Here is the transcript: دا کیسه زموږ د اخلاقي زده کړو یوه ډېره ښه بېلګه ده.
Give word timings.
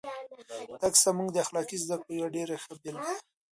دا 0.79 0.87
کیسه 0.93 1.05
زموږ 1.11 1.29
د 1.31 1.37
اخلاقي 1.45 1.77
زده 1.83 1.95
کړو 2.01 2.11
یوه 2.19 2.29
ډېره 2.35 2.55
ښه 2.63 2.73
بېلګه 2.81 3.13
ده. 3.17 3.21